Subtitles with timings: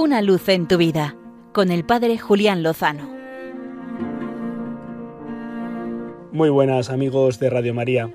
[0.00, 1.16] Una luz en tu vida
[1.52, 3.10] con el Padre Julián Lozano.
[6.30, 8.14] Muy buenas amigos de Radio María.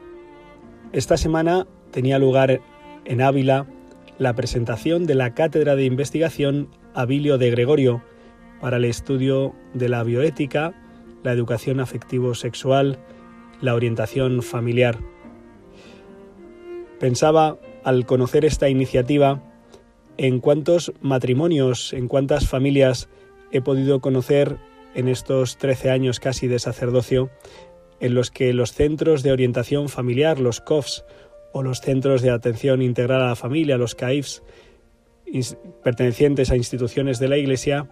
[0.93, 2.61] Esta semana tenía lugar
[3.03, 3.67] en Ávila
[4.17, 8.01] la presentación de la Cátedra de Investigación Abilio de Gregorio
[8.61, 10.73] para el estudio de la bioética,
[11.21, 12.97] la educación afectivo-sexual,
[13.59, 14.99] la orientación familiar.
[17.01, 19.43] Pensaba, al conocer esta iniciativa,
[20.17, 23.09] en cuántos matrimonios, en cuántas familias
[23.51, 24.57] he podido conocer
[24.95, 27.29] en estos 13 años casi de sacerdocio,
[27.99, 31.05] en los que los centros de orientación familiar, los COFs,
[31.53, 34.43] o los centros de atención integral a la familia, los CAIFs,
[35.83, 37.87] pertenecientes a instituciones de la Iglesia,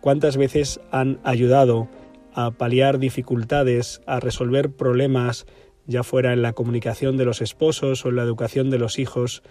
[0.00, 1.88] cuántas veces han ayudado
[2.34, 5.46] a paliar dificultades, a resolver problemas
[5.86, 9.42] ya fuera en la comunicación de los esposos o en la educación de los hijos,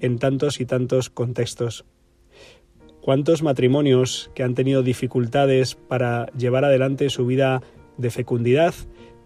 [0.00, 1.84] en tantos y tantos contextos.
[3.00, 7.62] ¿Cuántos matrimonios que han tenido dificultades para llevar adelante su vida
[7.96, 8.74] de fecundidad,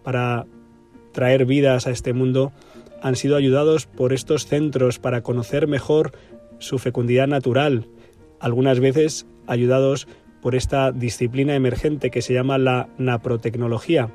[0.03, 0.45] para
[1.11, 2.53] traer vidas a este mundo,
[3.01, 6.13] han sido ayudados por estos centros para conocer mejor
[6.59, 7.87] su fecundidad natural,
[8.39, 10.07] algunas veces ayudados
[10.41, 14.11] por esta disciplina emergente que se llama la naprotecnología,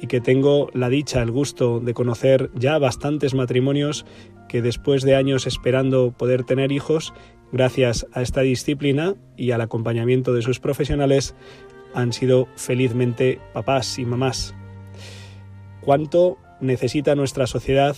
[0.00, 4.06] y que tengo la dicha, el gusto de conocer ya bastantes matrimonios
[4.48, 7.12] que después de años esperando poder tener hijos,
[7.52, 11.34] gracias a esta disciplina y al acompañamiento de sus profesionales,
[11.94, 14.54] han sido felizmente papás y mamás.
[15.80, 17.96] ¿Cuánto necesita nuestra sociedad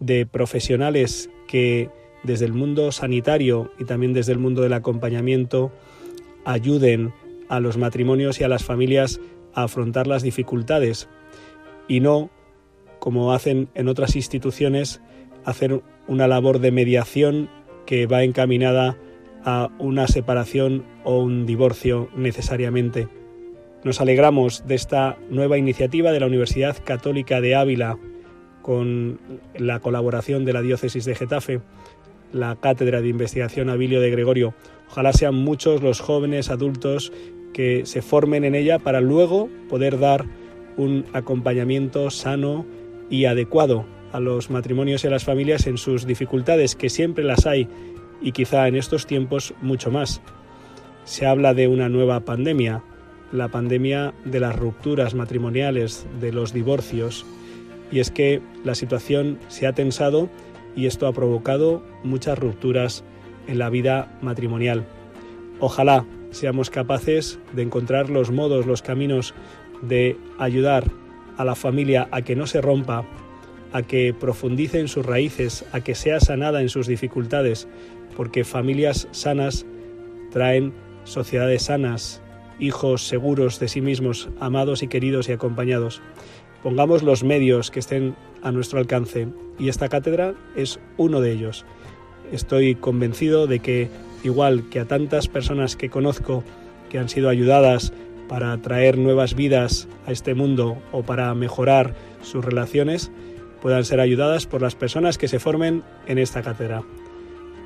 [0.00, 1.90] de profesionales que
[2.22, 5.72] desde el mundo sanitario y también desde el mundo del acompañamiento
[6.44, 7.12] ayuden
[7.48, 9.20] a los matrimonios y a las familias
[9.54, 11.08] afrontar las dificultades
[11.88, 12.30] y no,
[12.98, 15.00] como hacen en otras instituciones,
[15.44, 17.48] hacer una labor de mediación
[17.86, 18.98] que va encaminada
[19.44, 23.08] a una separación o un divorcio necesariamente.
[23.84, 27.98] Nos alegramos de esta nueva iniciativa de la Universidad Católica de Ávila
[28.62, 29.20] con
[29.56, 31.60] la colaboración de la Diócesis de Getafe,
[32.32, 34.54] la Cátedra de Investigación Abilio de Gregorio.
[34.90, 37.12] Ojalá sean muchos los jóvenes adultos
[37.52, 40.24] que se formen en ella para luego poder dar
[40.76, 42.64] un acompañamiento sano
[43.10, 47.46] y adecuado a los matrimonios y a las familias en sus dificultades, que siempre las
[47.46, 47.68] hay
[48.20, 50.20] y quizá en estos tiempos mucho más.
[51.04, 52.82] Se habla de una nueva pandemia,
[53.32, 57.26] la pandemia de las rupturas matrimoniales, de los divorcios,
[57.90, 60.28] y es que la situación se ha tensado
[60.76, 63.04] y esto ha provocado muchas rupturas
[63.46, 64.86] en la vida matrimonial.
[65.60, 69.34] Ojalá seamos capaces de encontrar los modos, los caminos
[69.82, 70.84] de ayudar
[71.36, 73.04] a la familia a que no se rompa,
[73.72, 77.68] a que profundice en sus raíces, a que sea sanada en sus dificultades,
[78.16, 79.66] porque familias sanas
[80.30, 80.72] traen
[81.04, 82.22] sociedades sanas,
[82.58, 86.02] hijos seguros de sí mismos, amados y queridos y acompañados.
[86.62, 89.28] Pongamos los medios que estén a nuestro alcance
[89.58, 91.64] y esta cátedra es uno de ellos.
[92.32, 93.88] Estoy convencido de que,
[94.22, 96.44] igual que a tantas personas que conozco
[96.90, 97.92] que han sido ayudadas
[98.28, 103.10] para traer nuevas vidas a este mundo o para mejorar sus relaciones
[103.60, 106.82] puedan ser ayudadas por las personas que se formen en esta cátedra.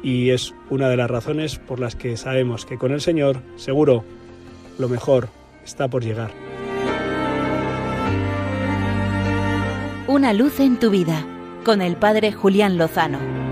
[0.02, 4.04] Y es una de las razones por las que sabemos que con el Señor, seguro,
[4.78, 5.28] lo mejor
[5.64, 6.32] está por llegar.
[10.08, 11.24] Una luz en tu vida
[11.64, 13.51] con el Padre Julián Lozano.